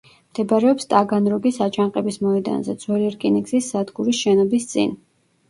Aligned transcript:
მდებარეობს 0.29 0.87
ტაგანროგის 0.93 1.59
აჯანყების 1.65 2.17
მოედანზე, 2.23 2.75
ძველი 2.85 3.11
რკინიგზის 3.17 3.69
სადგურის 3.75 4.25
შენობის 4.25 4.69
წინ. 4.75 4.99